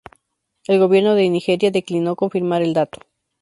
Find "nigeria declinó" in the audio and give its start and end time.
1.29-2.15